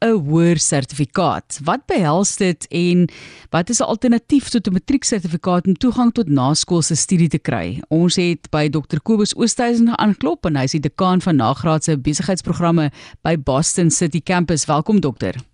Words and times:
'n 0.00 0.16
hoër 0.24 0.58
sertifikaat. 0.58 1.60
Wat 1.64 1.84
behels 1.86 2.36
dit 2.36 2.66
en 2.68 3.08
wat 3.50 3.68
is 3.68 3.80
'n 3.80 3.90
alternatief 3.92 4.48
tot 4.48 4.66
'n 4.66 4.72
matrieksertifikaat 4.72 5.66
om 5.66 5.74
toegang 5.74 6.12
tot 6.12 6.28
naskoolse 6.28 6.94
studie 6.94 7.28
te 7.28 7.38
kry? 7.38 7.82
Ons 7.88 8.16
het 8.16 8.50
by 8.50 8.68
Dr 8.68 9.00
Kobus 9.02 9.34
Oosthuizen 9.36 9.98
aanklop 9.98 10.46
en 10.46 10.56
hy 10.56 10.62
is 10.62 10.72
die 10.72 10.80
dekaan 10.80 11.20
van 11.20 11.36
nagraadse 11.36 11.98
besigheidsprogramme 11.98 12.90
by 13.22 13.36
Boston 13.36 13.90
City 13.90 14.22
Campus. 14.22 14.64
Welkom 14.64 15.00
dokter. 15.00 15.49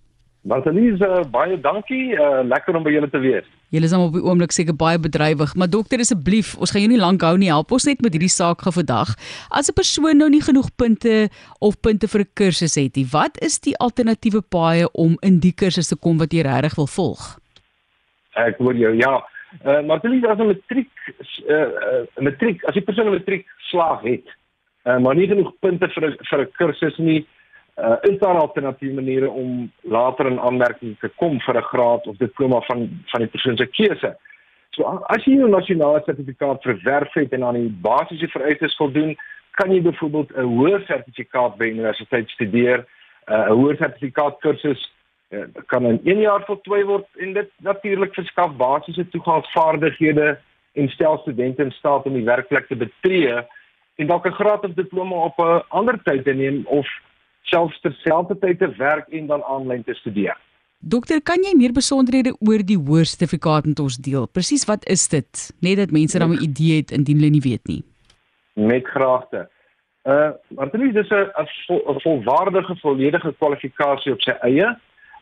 Martelise, 0.47 1.07
baie 1.35 1.57
dankie. 1.61 2.15
Uh, 2.15 2.43
lekker 2.47 2.77
om 2.79 2.85
by 2.87 2.93
julle 2.95 3.09
te 3.11 3.19
wees. 3.19 3.47
Julle 3.75 3.89
is 3.89 3.95
op 3.97 4.15
die 4.15 4.23
oomblik 4.23 4.53
seker 4.55 4.77
baie 4.79 4.99
bedrywig, 5.03 5.57
maar 5.59 5.71
dokter 5.71 5.99
asseblief, 6.03 6.53
ons 6.63 6.71
gaan 6.71 6.85
jou 6.85 6.91
nie 6.93 7.01
lank 7.01 7.25
hou 7.27 7.35
nie. 7.41 7.51
Help 7.51 7.75
ons 7.75 7.87
net 7.89 8.05
met 8.05 8.15
hierdie 8.15 8.31
saak 8.31 8.63
gou 8.63 8.73
vandag. 8.77 9.17
As 9.51 9.69
'n 9.69 9.75
persoon 9.75 10.19
nou 10.23 10.29
nie 10.31 10.43
genoeg 10.43 10.71
punte 10.79 11.29
of 11.61 11.81
punte 11.83 12.07
vir 12.07 12.21
'n 12.23 12.31
kursus 12.39 12.79
het 12.79 12.95
nie, 12.95 13.07
wat 13.11 13.43
is 13.43 13.59
die 13.59 13.75
alternatiewe 13.77 14.43
paaie 14.43 14.87
om 14.95 15.19
in 15.23 15.41
die 15.41 15.53
kursus 15.53 15.89
te 15.89 15.97
kom 15.97 16.19
wat 16.19 16.33
jy 16.33 16.43
regtig 16.47 16.77
wil 16.77 16.87
volg? 16.87 17.41
Ek 18.37 18.59
hoor 18.59 18.75
jou. 18.75 18.95
Ja. 18.95 19.27
Uh, 19.65 19.83
Martelise, 19.83 20.29
as 20.29 20.39
'n 20.39 20.47
matriek 20.47 20.91
uh, 21.49 21.57
uh, 21.57 22.23
matriek, 22.23 22.63
as 22.65 22.75
jy 22.75 22.83
persoon 22.83 23.07
'n 23.07 23.19
matriek 23.19 23.47
slaag 23.71 24.03
het, 24.03 24.27
uh, 24.85 24.99
maar 24.99 25.15
nie 25.17 25.27
genoeg 25.27 25.53
punte 25.61 25.89
vir 25.89 26.07
'n 26.07 26.17
vir 26.31 26.41
'n 26.41 26.53
kursus 26.59 26.99
nie, 26.99 27.27
uh, 27.77 27.97
is 28.01 28.19
daar 28.19 28.39
alternatiewe 28.39 28.95
maniere 28.95 29.31
om 29.31 29.73
later 29.83 30.27
in 30.27 30.41
aanmerking 30.41 30.99
te 30.99 31.09
kom 31.09 31.41
vir 31.41 31.57
'n 31.57 31.63
graad 31.73 32.07
of 32.07 32.17
diploma 32.17 32.61
van 32.61 32.89
van 33.07 33.21
die 33.21 33.31
persoon 33.31 33.57
se 33.57 33.67
keuse. 33.67 34.17
So 34.71 34.83
as 35.07 35.25
jy 35.25 35.33
'n 35.33 35.51
nasionale 35.51 36.03
sertifikaat 36.05 36.63
verwerf 36.63 37.13
het 37.13 37.33
en 37.33 37.45
aan 37.45 37.55
die 37.55 37.79
basiese 37.81 38.29
vereistes 38.29 38.77
voldoen, 38.77 39.17
kan 39.51 39.73
jy 39.73 39.83
byvoorbeeld 39.83 40.37
'n 40.37 40.43
hoër 40.43 40.83
sertifikaat 40.87 41.57
by 41.57 41.65
universiteit 41.65 42.29
studeer. 42.29 42.85
Uh, 43.29 43.49
'n 43.49 43.53
Hoër 43.53 43.77
sertifikaat 43.77 44.39
kursus 44.41 44.93
uh, 45.31 45.45
kan 45.67 45.85
in 45.85 46.01
1 46.05 46.21
jaar 46.21 46.45
voltooi 46.45 46.85
word 46.85 47.07
en 47.17 47.33
dit 47.33 47.51
natuurlik 47.57 48.15
verskaf 48.15 48.57
basiese 48.57 49.09
toegangsvaardighede 49.09 50.39
en 50.73 50.89
stel 50.89 51.19
studente 51.19 51.63
in 51.63 51.71
staat 51.71 52.07
om 52.07 52.13
die 52.13 52.25
werkplek 52.25 52.67
te 52.67 52.77
betree 52.77 53.35
en 53.97 54.07
dalk 54.07 54.27
'n 54.27 54.39
graad 54.41 54.65
of 54.65 54.75
diploma 54.75 55.17
op 55.17 55.39
'n 55.39 55.63
ander 55.69 56.03
tyd 56.03 56.25
te 56.25 56.33
neem 56.33 56.63
of 56.67 56.87
selfs 57.51 57.81
terselfdertyd 57.81 58.59
te 58.59 58.69
werk 58.79 59.09
en 59.09 59.27
dan 59.27 59.43
aanlyn 59.43 59.85
te 59.85 59.95
studeer. 59.95 60.37
Dokter, 60.79 61.23
kan 61.25 61.43
jy 61.43 61.55
meer 61.57 61.73
besonderhede 61.73 62.35
oor 62.45 62.63
die 62.63 62.77
hoër 62.77 63.09
sertifikaat 63.09 63.67
met 63.67 63.81
ons 63.81 63.97
deel? 63.97 64.27
Presies 64.29 64.67
wat 64.69 64.85
is 64.93 65.09
dit? 65.09 65.47
Net 65.65 65.81
dat 65.81 65.91
mense 65.91 66.19
dan 66.19 66.31
'n 66.31 66.43
idee 66.43 66.77
het 66.83 66.91
indien 66.91 67.19
hulle 67.19 67.31
nie 67.31 67.47
weet 67.51 67.65
nie. 67.67 67.83
Met 68.55 68.87
graagte. 68.87 69.49
Uh, 70.05 70.31
maar 70.55 70.71
dit 70.71 70.97
is 70.97 71.11
'n 71.11 71.31
'n 71.43 71.49
vol, 71.67 72.01
volwaardige 72.01 72.77
volledige 72.77 73.35
kwalifikasie 73.39 74.13
op 74.13 74.21
sy 74.21 74.31
eie. 74.31 74.77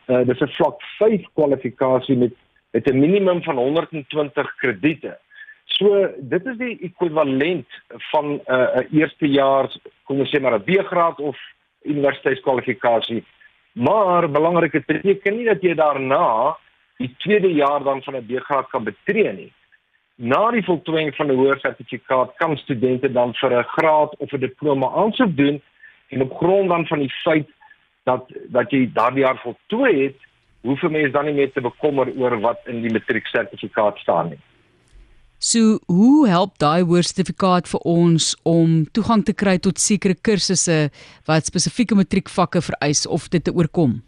Uh 0.07 0.25
dis 0.25 0.39
'n 0.39 0.47
vlak 0.57 0.81
5 0.99 1.25
kwalifikasie 1.33 2.17
met 2.17 2.33
met 2.71 2.89
'n 2.89 2.99
minimum 2.99 3.43
van 3.43 3.55
120 3.55 4.55
krediete. 4.55 5.17
So 5.65 6.09
dit 6.19 6.45
is 6.45 6.57
die 6.57 6.77
ekwivalent 6.79 7.67
van 8.11 8.25
'n 8.25 8.41
uh, 8.47 8.77
'n 8.77 8.87
eerstejaars, 8.91 9.79
kom 10.03 10.19
ons 10.19 10.35
sê 10.35 10.41
maar 10.41 10.59
'n 10.59 10.63
B-graad 10.63 11.19
of 11.19 11.37
universiteitskwalifikasie. 11.85 13.23
Maar 13.71 14.29
belangrik 14.31 14.73
is 14.73 14.85
beteken 14.85 15.35
nie 15.35 15.45
dat 15.45 15.61
jy 15.61 15.73
daarna 15.75 16.55
die 16.97 17.11
tweede 17.17 17.51
jaar 17.53 17.83
dan 17.83 18.03
van 18.03 18.15
'n 18.15 18.25
B-graad 18.25 18.69
kan 18.69 18.83
betree 18.83 19.31
nie. 19.33 19.51
Na 20.15 20.51
die 20.51 20.63
voltooiing 20.63 21.15
van 21.15 21.27
'n 21.27 21.35
hoër 21.35 21.59
sertifikaat 21.59 22.35
kan 22.35 22.57
studente 22.57 23.11
dan 23.11 23.33
vir 23.33 23.51
'n 23.51 23.63
graad 23.63 24.15
of 24.17 24.31
'n 24.31 24.39
diploma 24.39 24.87
aansoek 24.87 25.35
doen 25.35 25.61
en 26.09 26.21
op 26.21 26.37
grond 26.37 26.69
dan 26.69 26.87
van 26.87 26.99
die 26.99 27.13
feit 27.23 27.49
dat 28.03 28.31
dat 28.47 28.71
jy 28.71 28.89
daardie 28.93 29.23
jaar 29.23 29.37
voltooi 29.37 30.03
het, 30.03 30.19
hoef 30.61 30.81
'n 30.81 30.91
mens 30.91 31.11
dan 31.11 31.25
nie 31.25 31.33
meer 31.33 31.51
te 31.51 31.61
bekommer 31.61 32.07
oor 32.17 32.39
wat 32.39 32.59
in 32.65 32.81
die 32.81 32.91
matrieksertifikaat 32.91 33.97
staan 33.97 34.29
nie. 34.29 34.39
So, 35.37 35.79
hoe 35.91 36.27
help 36.31 36.55
daai 36.63 36.85
hoër 36.87 37.03
sertifikaat 37.03 37.67
vir 37.67 37.81
ons 37.83 38.31
om 38.47 38.85
toegang 38.95 39.23
te 39.27 39.33
kry 39.35 39.57
tot 39.59 39.81
sekere 39.83 40.15
kursusse 40.15 40.89
wat 41.27 41.49
spesifieke 41.49 41.95
matriekvakke 41.95 42.61
vereis 42.63 43.03
of 43.05 43.27
dit 43.29 43.43
te 43.43 43.51
oorkom? 43.51 43.99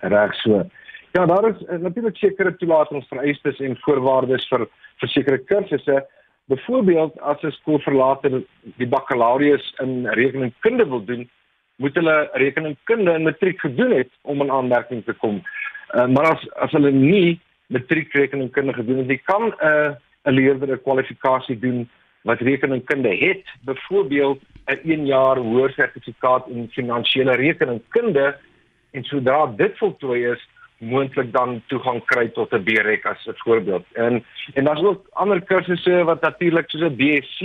Reg 0.00 0.34
so. 0.40 0.64
Ja, 1.12 1.26
daar 1.26 1.50
is 1.50 1.60
uh, 1.68 1.76
natuurlik 1.82 2.16
sekere 2.16 2.54
toelatingsvereistes 2.56 3.60
en 3.60 3.76
voorwaardes 3.84 4.48
vir 4.48 4.64
vir 5.00 5.12
sekere 5.12 5.38
kursusse. 5.50 6.00
Byvoorbeeld, 6.48 7.20
as 7.20 7.42
'n 7.44 7.52
skoolverlater 7.60 8.42
die 8.80 8.88
bakkalaureus 8.88 9.74
in 9.84 10.06
rekeningkunde 10.06 10.88
wil 10.88 11.04
doen, 11.04 11.28
moet 11.76 11.94
hulle 11.94 12.30
rekeningkunde 12.32 13.14
in 13.14 13.22
matriek 13.22 13.60
gedoen 13.60 13.92
het 13.92 14.10
om 14.22 14.40
in 14.40 14.50
aanmerking 14.50 15.04
te 15.04 15.12
kom. 15.12 15.42
Uh, 15.94 16.06
maar 16.06 16.32
as 16.32 16.48
as 16.56 16.72
hulle 16.72 16.90
nie 16.90 17.40
matriek 17.68 18.12
rekeningkunde 18.12 18.72
gedoen 18.72 19.04
het, 19.08 19.22
kan 19.24 19.52
'n 19.52 19.54
uh, 19.60 19.92
'n 20.28 20.34
leerder 20.34 20.72
'n 20.72 20.82
kwalifikasie 20.82 21.58
doen 21.58 21.88
wat 22.22 22.40
rekeningkunde 22.40 23.16
het, 23.16 23.44
byvoorbeeld 23.64 24.40
'n 24.66 24.80
1 24.84 25.06
jaar 25.06 25.36
hoër 25.36 25.70
sertifikaat 25.70 26.48
in 26.48 26.68
finansiële 26.70 27.34
rekeningkunde 27.34 28.36
en 28.90 29.04
sodra 29.04 29.46
dit 29.46 29.78
voltooi 29.78 30.24
is, 30.24 30.48
moontlik 30.78 31.32
dan 31.32 31.62
toegang 31.66 32.04
kry 32.04 32.28
tot 32.28 32.52
'n 32.52 32.62
BREC 32.62 33.06
as 33.06 33.26
'n 33.26 33.34
voorbeeld. 33.36 33.86
En 33.92 34.24
en 34.54 34.64
daar's 34.64 34.82
ook 34.82 35.06
ander 35.12 35.40
kursusse 35.40 36.04
wat 36.04 36.20
natuurlik 36.20 36.70
soos 36.70 36.82
'n 36.82 36.96
BSc 36.96 37.40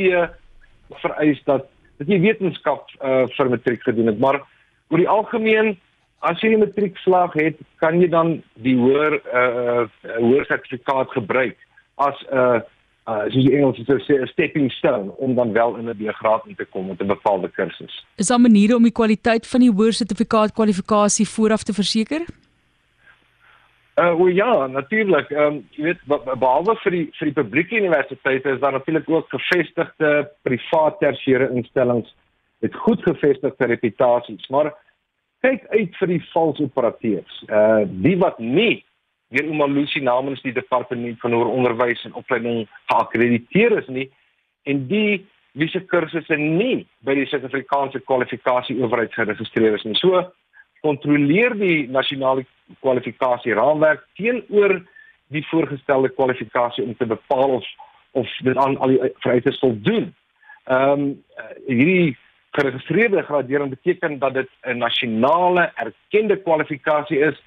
vereis 0.89 1.43
dat 1.43 1.65
dat 1.97 2.07
jy 2.07 2.19
wetenskap 2.19 2.89
uh, 3.01 3.23
vir 3.27 3.49
matriek 3.49 3.83
gedoen 3.83 4.05
het, 4.05 4.19
maar 4.19 4.41
oor 4.89 4.97
die 4.97 5.09
algemeen 5.09 5.79
as 6.19 6.41
jy 6.41 6.53
'n 6.53 6.59
matriek 6.59 6.97
slaag 6.97 7.33
het, 7.33 7.57
kan 7.75 8.01
jy 8.01 8.09
dan 8.09 8.43
die 8.53 8.75
hoër 8.75 9.21
uh, 9.33 9.85
hoër 10.17 10.45
sertifikaat 10.45 11.11
gebruik 11.11 11.57
as 11.95 12.17
'n 12.31 12.37
uh, 12.37 12.59
uh 13.05 13.25
soos 13.27 13.45
die 13.45 13.55
Engels 13.57 13.79
sê 14.07 14.15
'n 14.21 14.27
stepping 14.27 14.71
stone 14.71 15.11
om 15.17 15.35
dan 15.35 15.51
wel 15.53 15.75
in 15.75 15.89
'n 15.89 15.97
B-graad 15.97 16.43
te 16.57 16.65
kom 16.65 16.87
met 16.87 17.01
'n 17.01 17.07
bepaalde 17.07 17.49
kursus. 17.49 18.05
Is 18.15 18.27
daar 18.27 18.39
maniere 18.39 18.75
om 18.75 18.83
die 18.83 18.91
kwaliteit 18.91 19.47
van 19.47 19.59
die 19.59 19.71
hoër 19.71 19.93
sertifikaat 19.93 20.53
kwalifikasie 20.53 21.27
vooraf 21.27 21.63
te 21.63 21.73
verseker? 21.73 22.21
Uh 23.95 24.15
well, 24.15 24.33
ja, 24.33 24.67
natuurlik. 24.67 25.29
Ehm 25.29 25.41
um, 25.45 25.67
jy 25.71 25.83
weet 25.83 25.99
behalwe 26.39 26.75
vir 26.75 26.91
die 26.91 27.05
vir 27.17 27.29
die 27.29 27.41
publieke 27.41 27.75
universiteite 27.77 28.49
is 28.49 28.59
daar 28.59 28.71
natuurlik 28.71 29.09
ook 29.09 29.29
gevestigde 29.29 30.31
privaat 30.41 30.97
tersiêre 30.99 31.51
instellings 31.53 32.15
met 32.59 32.75
goed 32.75 33.01
gevestigde 33.03 33.65
reputasies, 33.65 34.47
maar 34.47 34.73
kyk 35.45 35.67
uit 35.69 35.95
vir 35.99 36.07
die 36.07 36.23
valse 36.31 36.63
operateurs. 36.63 37.43
Uh 37.49 37.83
die 37.85 38.17
wat 38.17 38.39
nie 38.39 38.85
deur 39.33 39.49
Umalusi 39.49 40.01
namens 40.01 40.41
die 40.45 40.53
departement 40.53 41.19
van 41.19 41.33
hoër 41.33 41.51
onderwys 41.51 42.03
en 42.07 42.17
opleiding 42.19 42.67
geakkrediteer 42.91 43.77
is 43.81 43.87
nie 43.87 44.07
en 44.69 44.87
die 44.87 45.25
wiese 45.59 45.81
kursusse 45.89 46.37
nie 46.37 46.85
by 47.05 47.15
die 47.17 47.27
Suid-Afrikaanse 47.29 48.01
kwalifikasie 48.07 48.79
owerheid 48.81 49.13
geregistreer 49.13 49.77
is 49.77 49.85
nie. 49.85 49.97
So 49.99 50.23
kontroleer 50.83 51.55
die 51.59 51.85
nasionale 51.91 52.45
kwalifikasie 52.81 53.55
raamwerk 53.57 54.03
teenoor 54.17 54.79
die 55.33 55.43
voorgestelde 55.49 56.11
kwalifikasie 56.13 56.85
om 56.85 56.95
te 56.97 57.09
bepaal 57.09 57.59
of 57.59 57.69
of 58.13 58.29
dit 58.45 58.57
aan 58.61 58.75
al 58.77 58.91
die 58.93 59.13
vereistes 59.25 59.57
voldoen. 59.61 60.11
Ehm 60.69 60.91
um, 60.91 61.07
hierdie 61.67 62.17
geregistreerde 62.53 63.23
gradering 63.25 63.69
beteken 63.69 64.19
dat 64.19 64.33
dit 64.33 64.49
'n 64.61 64.77
nasionale 64.77 65.71
erkende 65.75 66.37
kwalifikasie 66.37 67.19
is 67.19 67.41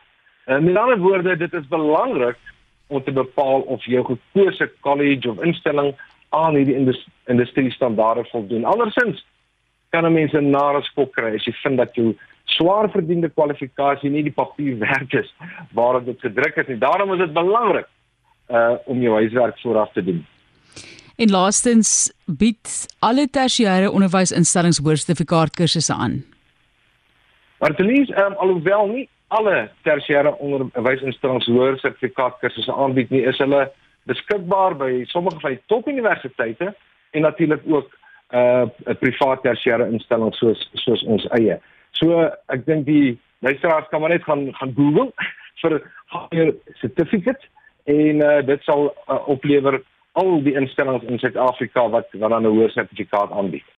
Uh, 0.46 0.58
met 0.58 0.76
ander 0.76 0.98
woorde, 0.98 1.36
dit 1.36 1.52
is 1.52 1.68
belangrik 1.68 2.38
om 2.86 3.02
te 3.04 3.12
bepaal 3.12 3.60
of 3.60 3.84
jou 3.84 4.04
gekose 4.04 4.70
college 4.80 5.30
of 5.30 5.42
instelling 5.42 5.94
aan 6.28 6.54
hierdie 6.54 7.02
industrie 7.24 7.70
standaarde 7.70 8.24
voldoen. 8.30 8.64
Andersins 8.64 9.26
kan 9.90 10.06
'n 10.06 10.12
mens 10.12 10.32
'n 10.32 10.50
nare 10.50 10.82
skok 10.82 11.12
kry 11.12 11.34
as 11.34 11.44
jy 11.44 11.52
vind 11.52 11.76
dat 11.76 11.94
jou 11.94 12.16
swaar 12.44 12.90
verdiende 12.90 13.28
kwalifikasie 13.28 14.10
nie 14.10 14.22
die 14.22 14.32
papier 14.32 14.78
werd 14.78 15.14
is 15.14 15.34
waarop 15.72 16.04
dit 16.04 16.20
gedruk 16.20 16.56
is 16.56 16.66
nie. 16.66 16.78
Daarom 16.78 17.12
is 17.12 17.18
dit 17.18 17.32
belangrik 17.32 17.86
uh 18.48 18.74
om 18.84 19.00
jou 19.02 19.14
huiswerk 19.14 19.58
vooraf 19.58 19.92
te 19.92 20.04
doen. 20.04 20.26
En 21.16 21.30
laastens 21.30 22.12
bied 22.24 22.86
alle 22.98 23.28
tersiêre 23.30 23.90
onderwysinstellings 23.90 24.78
hoër 24.78 24.96
sertifikaat 24.96 25.50
kursusse 25.50 25.94
aan. 25.94 26.24
Maar 27.58 27.74
ten 27.74 27.86
minste, 27.86 28.24
um, 28.24 28.32
alhoewel 28.32 28.86
nie 28.86 29.08
alle 29.28 29.68
tersiêre 29.82 30.32
onderwysinstellings 30.38 31.48
hoër 31.50 31.78
sertifikaatkursusse 31.82 32.72
aanbied 32.72 33.10
nie, 33.10 33.24
is 33.26 33.38
hulle 33.42 33.66
beskikbaar 34.06 34.76
by 34.78 34.90
sommige 35.10 35.40
van 35.42 35.56
die 35.56 35.62
topuniversiteite 35.72 36.74
en 37.10 37.26
natuurlik 37.26 37.62
ook 37.66 37.88
uh 38.34 38.66
'n 38.86 38.98
privaat 38.98 39.42
tersiêre 39.42 39.86
instelling 39.90 40.34
soos 40.34 40.70
soos 40.74 41.02
ons 41.02 41.26
eie. 41.38 41.60
So 41.90 42.30
ek 42.48 42.66
dink 42.66 42.86
die 42.86 43.18
luisteraars 43.38 43.88
kan 43.88 44.00
maar 44.00 44.10
net 44.10 44.24
gaan 44.24 44.54
gaan 44.54 44.74
Google 44.76 45.12
vir 45.62 45.82
higher 46.10 46.54
certificate 46.80 47.42
en 47.84 48.22
uh, 48.22 48.46
dit 48.46 48.62
sal 48.62 48.94
uh, 49.08 49.28
oplewer 49.28 49.82
al 50.12 50.42
die 50.42 50.54
instellings 50.54 51.04
in 51.04 51.18
Suid-Afrika 51.18 51.88
wat 51.88 52.08
wat 52.12 52.30
dan 52.30 52.42
'n 52.42 52.54
hoër 52.56 52.70
sertifikaat 52.70 53.30
aanbied. 53.30 53.66